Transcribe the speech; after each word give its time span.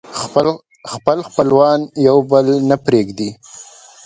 خپل 0.93 1.17
خپلوان 1.29 1.79
يو 2.07 2.17
بل 2.31 2.45
نه 2.69 2.75
پرېږدي 2.85 3.29